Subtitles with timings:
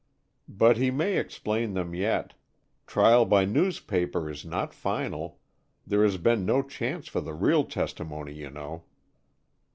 [0.49, 2.33] "But he may explain them yet.
[2.87, 5.39] Trial by newspaper is not final.
[5.85, 8.85] There has been no chance for the real testimony, you know."